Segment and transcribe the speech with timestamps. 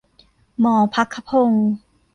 [0.59, 1.67] หมอภัคพงศ์